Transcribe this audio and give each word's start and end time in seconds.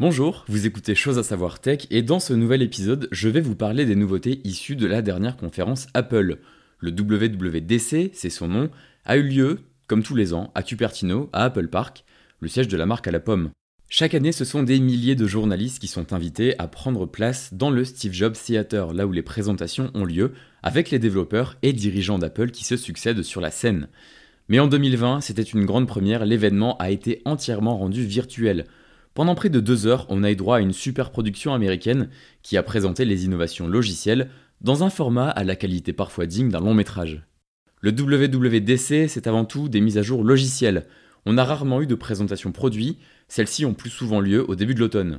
Bonjour, 0.00 0.44
vous 0.46 0.64
écoutez 0.64 0.94
Chose 0.94 1.18
à 1.18 1.24
savoir 1.24 1.58
tech 1.58 1.88
et 1.90 2.02
dans 2.02 2.20
ce 2.20 2.32
nouvel 2.32 2.62
épisode, 2.62 3.08
je 3.10 3.28
vais 3.28 3.40
vous 3.40 3.56
parler 3.56 3.84
des 3.84 3.96
nouveautés 3.96 4.40
issues 4.44 4.76
de 4.76 4.86
la 4.86 5.02
dernière 5.02 5.36
conférence 5.36 5.88
Apple. 5.92 6.38
Le 6.78 6.90
WWDC, 6.92 8.12
c'est 8.12 8.30
son 8.30 8.46
nom, 8.46 8.70
a 9.04 9.16
eu 9.16 9.24
lieu, 9.24 9.58
comme 9.88 10.04
tous 10.04 10.14
les 10.14 10.34
ans, 10.34 10.52
à 10.54 10.62
Cupertino, 10.62 11.28
à 11.32 11.42
Apple 11.42 11.66
Park, 11.66 12.04
le 12.38 12.46
siège 12.46 12.68
de 12.68 12.76
la 12.76 12.86
marque 12.86 13.08
à 13.08 13.10
la 13.10 13.18
pomme. 13.18 13.50
Chaque 13.88 14.14
année, 14.14 14.30
ce 14.30 14.44
sont 14.44 14.62
des 14.62 14.78
milliers 14.78 15.16
de 15.16 15.26
journalistes 15.26 15.80
qui 15.80 15.88
sont 15.88 16.12
invités 16.12 16.56
à 16.60 16.68
prendre 16.68 17.04
place 17.04 17.52
dans 17.52 17.70
le 17.70 17.84
Steve 17.84 18.12
Jobs 18.12 18.34
Theater, 18.34 18.94
là 18.94 19.04
où 19.04 19.10
les 19.10 19.22
présentations 19.22 19.90
ont 19.94 20.04
lieu, 20.04 20.32
avec 20.62 20.92
les 20.92 21.00
développeurs 21.00 21.56
et 21.62 21.72
dirigeants 21.72 22.20
d'Apple 22.20 22.52
qui 22.52 22.64
se 22.64 22.76
succèdent 22.76 23.24
sur 23.24 23.40
la 23.40 23.50
scène. 23.50 23.88
Mais 24.48 24.60
en 24.60 24.68
2020, 24.68 25.22
c'était 25.22 25.42
une 25.42 25.64
grande 25.64 25.88
première, 25.88 26.24
l'événement 26.24 26.76
a 26.76 26.92
été 26.92 27.20
entièrement 27.24 27.76
rendu 27.76 28.04
virtuel. 28.04 28.64
Pendant 29.18 29.34
près 29.34 29.48
de 29.48 29.58
deux 29.58 29.88
heures, 29.88 30.06
on 30.10 30.22
a 30.22 30.30
eu 30.30 30.36
droit 30.36 30.58
à 30.58 30.60
une 30.60 30.72
super 30.72 31.10
production 31.10 31.52
américaine 31.52 32.08
qui 32.42 32.56
a 32.56 32.62
présenté 32.62 33.04
les 33.04 33.24
innovations 33.24 33.66
logicielles 33.66 34.30
dans 34.60 34.84
un 34.84 34.90
format 34.90 35.28
à 35.28 35.42
la 35.42 35.56
qualité 35.56 35.92
parfois 35.92 36.26
digne 36.26 36.50
d'un 36.50 36.60
long 36.60 36.72
métrage. 36.72 37.26
Le 37.80 37.90
WWDC, 37.90 39.08
c'est 39.08 39.26
avant 39.26 39.44
tout 39.44 39.68
des 39.68 39.80
mises 39.80 39.98
à 39.98 40.02
jour 40.02 40.22
logicielles. 40.22 40.86
On 41.26 41.36
a 41.36 41.42
rarement 41.42 41.82
eu 41.82 41.88
de 41.88 41.96
présentation 41.96 42.52
produit, 42.52 42.98
celles-ci 43.26 43.64
ont 43.64 43.74
plus 43.74 43.90
souvent 43.90 44.20
lieu 44.20 44.48
au 44.48 44.54
début 44.54 44.76
de 44.76 44.78
l'automne. 44.78 45.18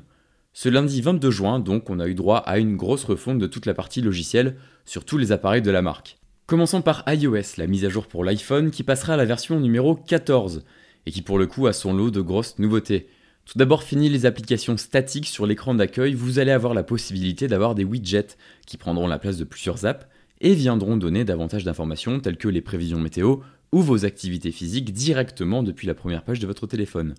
Ce 0.53 0.69
lundi 0.69 1.01
22 1.01 1.29
juin, 1.29 1.59
donc, 1.59 1.89
on 1.89 1.99
a 1.99 2.07
eu 2.07 2.15
droit 2.15 2.37
à 2.37 2.57
une 2.57 2.77
grosse 2.77 3.03
refonte 3.03 3.39
de 3.39 3.47
toute 3.47 3.65
la 3.65 3.73
partie 3.73 3.99
logicielle 3.99 4.55
sur 4.85 5.03
tous 5.03 5.17
les 5.17 5.33
appareils 5.33 5.61
de 5.61 5.71
la 5.71 5.81
marque. 5.81 6.19
Commençons 6.45 6.81
par 6.81 7.03
iOS, 7.05 7.57
la 7.57 7.67
mise 7.67 7.83
à 7.83 7.89
jour 7.89 8.07
pour 8.07 8.23
l'iPhone 8.23 8.71
qui 8.71 8.83
passera 8.83 9.15
à 9.15 9.17
la 9.17 9.25
version 9.25 9.59
numéro 9.59 9.95
14 9.95 10.63
et 11.05 11.11
qui 11.11 11.21
pour 11.21 11.37
le 11.37 11.47
coup 11.47 11.67
a 11.67 11.73
son 11.73 11.93
lot 11.93 12.11
de 12.11 12.21
grosses 12.21 12.59
nouveautés. 12.59 13.09
Tout 13.51 13.57
d'abord, 13.57 13.81
fini 13.81 14.09
les 14.09 14.27
applications 14.27 14.77
statiques 14.77 15.25
sur 15.25 15.47
l'écran 15.47 15.73
d'accueil, 15.73 16.13
vous 16.13 16.37
allez 16.37 16.51
avoir 16.51 16.75
la 16.75 16.83
possibilité 16.83 17.47
d'avoir 17.47 17.73
des 17.73 17.83
widgets 17.83 18.37
qui 18.67 18.77
prendront 18.77 19.07
la 19.07 19.17
place 19.17 19.37
de 19.37 19.43
plusieurs 19.43 19.87
apps 19.87 20.05
et 20.39 20.53
viendront 20.53 20.97
donner 20.97 21.25
davantage 21.25 21.63
d'informations 21.63 22.19
telles 22.19 22.37
que 22.37 22.47
les 22.47 22.61
prévisions 22.61 22.99
météo 22.99 23.37
ou 23.71 23.81
vos 23.81 24.05
activités 24.05 24.51
physiques 24.51 24.93
directement 24.93 25.63
depuis 25.63 25.87
la 25.87 25.95
première 25.95 26.23
page 26.23 26.37
de 26.37 26.45
votre 26.45 26.67
téléphone. 26.67 27.15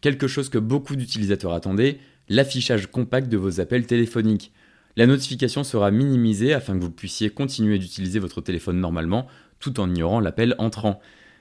Quelque 0.00 0.26
chose 0.26 0.48
que 0.48 0.56
beaucoup 0.56 0.96
d'utilisateurs 0.96 1.52
attendaient, 1.52 1.98
l'affichage 2.30 2.86
compact 2.86 3.28
de 3.28 3.36
vos 3.36 3.60
appels 3.60 3.86
téléphoniques. 3.86 4.52
La 4.96 5.06
notification 5.06 5.64
sera 5.64 5.90
minimisée 5.90 6.54
afin 6.54 6.78
que 6.78 6.82
vous 6.82 6.90
puissiez 6.90 7.28
continuer 7.28 7.78
d'utiliser 7.78 8.20
votre 8.20 8.40
téléphone 8.40 8.80
normalement 8.80 9.26
tout 9.60 9.80
en 9.80 9.90
ignorant 9.90 10.20
l'appel 10.20 10.54
entrant. 10.56 10.98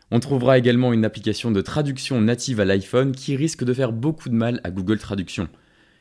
On 0.09 0.22
trouvera 0.22 0.58
également 0.58 0.94
une 0.94 1.03
application 1.03 1.52
de 1.52 1.59
traduction 1.59 2.22
native 2.22 2.61
à 2.61 2.66
l'iPhone 2.66 3.11
qui 3.11 3.36
risque 3.36 3.66
de 3.66 3.73
faire 3.73 3.91
beaucoup 3.91 4.30
de 4.30 4.36
mal 4.36 4.61
à 4.63 4.72
Google 4.72 5.00
Traduction. 5.00 5.50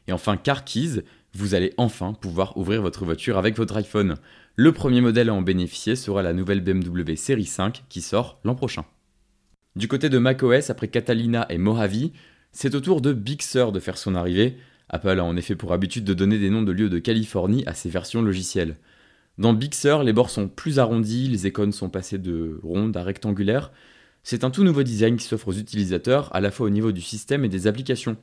Et 0.07 0.13
enfin 0.13 0.37
Car 0.37 0.65
Keys, 0.65 1.03
vous 1.35 1.55
allez 1.55 1.75
enfin 1.77 2.13
pouvoir 2.13 2.57
ouvrir 2.57 2.83
votre 2.83 3.05
voiture 3.05 3.37
avec 3.37 3.57
votre 3.57 3.77
iPhone. 3.77 4.15
Le 4.55 4.71
premier 4.71 5.01
modèle 5.01 5.29
à 5.29 5.35
en 5.35 5.43
bénéficier 5.43 5.97
sera 5.97 6.23
la 6.23 6.33
nouvelle 6.33 6.61
BMW 6.61 7.17
Série 7.17 7.47
5 7.47 7.83
qui 7.89 8.01
sort 8.01 8.39
l'an 8.45 8.55
prochain. 8.55 8.85
Du 9.75 9.89
côté 9.89 10.09
de 10.09 10.19
macOS, 10.19 10.71
après 10.71 10.89
Catalina 10.89 11.45
et 11.51 11.59
Mojave, 11.59 12.11
c'est 12.53 12.77
au 12.77 12.81
tour 12.81 13.01
de 13.01 13.13
Big 13.13 13.43
Sur 13.43 13.73
de 13.73 13.81
faire 13.81 13.99
son 13.99 14.15
arrivée. 14.15 14.57
Apple 14.89 15.19
a 15.19 15.25
en 15.25 15.37
effet 15.37 15.57
pour 15.57 15.73
habitude 15.73 16.05
de 16.05 16.15
donner 16.15 16.39
des 16.39 16.49
noms 16.49 16.63
de 16.63 16.71
lieux 16.71 16.89
de 16.89 17.01
Californie 17.01 17.65
à 17.67 17.75
ses 17.75 17.91
versions 17.91 18.23
logicielles. 18.23 18.77
Dans 19.37 19.53
Big 19.53 19.75
Sur, 19.75 20.05
les 20.05 20.13
bords 20.13 20.31
sont 20.31 20.49
plus 20.49 20.79
arrondis, 20.79 21.29
les 21.29 21.49
icônes 21.49 21.73
sont 21.73 21.91
passées 21.91 22.19
de 22.19 22.61
rondes 22.63 22.97
à 22.97 23.03
rectangulaires, 23.03 23.73
c'est 24.29 24.43
un 24.43 24.51
tout 24.51 24.65
nouveau 24.65 24.83
design 24.83 25.17
qui 25.17 25.25
s'offre 25.25 25.47
aux 25.47 25.53
utilisateurs 25.53 26.35
à 26.35 26.41
la 26.41 26.51
fois 26.51 26.67
au 26.67 26.71
niveau 26.71 26.91
du 26.91 27.01
système 27.01 27.45
et 27.45 27.49
des 27.49 27.69
applications. 27.69 28.17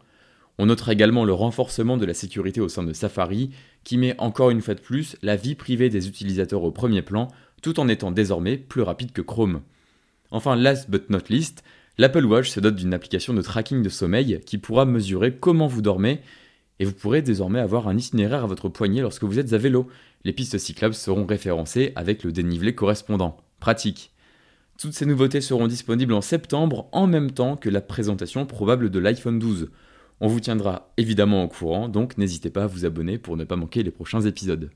On 0.57 0.65
notera 0.65 0.91
également 0.91 1.23
le 1.23 1.31
renforcement 1.31 1.95
de 1.95 2.05
la 2.05 2.13
sécurité 2.13 2.59
au 2.59 2.67
sein 2.67 2.83
de 2.83 2.91
Safari, 2.91 3.51
qui 3.85 3.97
met 3.97 4.13
encore 4.17 4.49
une 4.49 4.59
fois 4.59 4.73
de 4.73 4.81
plus 4.81 5.15
la 5.21 5.37
vie 5.37 5.55
privée 5.55 5.87
des 5.87 6.09
utilisateurs 6.09 6.65
au 6.65 6.71
premier 6.71 7.03
plan, 7.03 7.29
tout 7.61 7.79
en 7.79 7.87
étant 7.87 8.11
désormais 8.11 8.57
plus 8.57 8.81
rapide 8.81 9.13
que 9.13 9.21
Chrome. 9.21 9.61
Enfin, 10.29 10.57
last 10.57 10.89
but 10.89 11.09
not 11.09 11.29
least, 11.29 11.63
l'Apple 11.97 12.25
Watch 12.25 12.49
se 12.49 12.59
dote 12.59 12.75
d'une 12.75 12.93
application 12.93 13.33
de 13.33 13.41
tracking 13.41 13.81
de 13.81 13.87
sommeil 13.87 14.41
qui 14.45 14.57
pourra 14.57 14.83
mesurer 14.83 15.33
comment 15.33 15.67
vous 15.67 15.81
dormez, 15.81 16.19
et 16.79 16.85
vous 16.85 16.91
pourrez 16.91 17.21
désormais 17.21 17.61
avoir 17.61 17.87
un 17.87 17.95
itinéraire 17.95 18.43
à 18.43 18.47
votre 18.47 18.67
poignet 18.67 18.99
lorsque 18.99 19.23
vous 19.23 19.39
êtes 19.39 19.53
à 19.53 19.57
vélo. 19.57 19.87
Les 20.25 20.33
pistes 20.33 20.57
cyclables 20.57 20.95
seront 20.95 21.25
référencées 21.25 21.93
avec 21.95 22.25
le 22.25 22.33
dénivelé 22.33 22.75
correspondant. 22.75 23.37
Pratique. 23.61 24.12
Toutes 24.79 24.93
ces 24.93 25.05
nouveautés 25.05 25.41
seront 25.41 25.67
disponibles 25.67 26.13
en 26.13 26.21
septembre 26.21 26.89
en 26.91 27.07
même 27.07 27.31
temps 27.31 27.55
que 27.55 27.69
la 27.69 27.81
présentation 27.81 28.45
probable 28.45 28.89
de 28.89 28.99
l'iPhone 28.99 29.39
12. 29.39 29.69
On 30.19 30.27
vous 30.27 30.39
tiendra 30.39 30.91
évidemment 30.97 31.43
au 31.43 31.47
courant, 31.47 31.87
donc 31.87 32.17
n'hésitez 32.17 32.49
pas 32.49 32.63
à 32.63 32.67
vous 32.67 32.85
abonner 32.85 33.17
pour 33.17 33.37
ne 33.37 33.43
pas 33.43 33.55
manquer 33.55 33.83
les 33.83 33.91
prochains 33.91 34.21
épisodes. 34.21 34.71